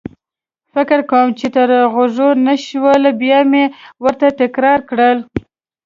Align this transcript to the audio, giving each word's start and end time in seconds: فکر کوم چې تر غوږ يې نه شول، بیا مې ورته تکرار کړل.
فکر 0.73 0.99
کوم 1.11 1.27
چې 1.39 1.47
تر 1.55 1.69
غوږ 1.93 2.17
يې 2.29 2.29
نه 2.45 2.55
شول، 2.65 3.03
بیا 3.21 3.39
مې 3.51 3.63
ورته 4.03 4.27
تکرار 4.41 4.79
کړل. 4.89 5.17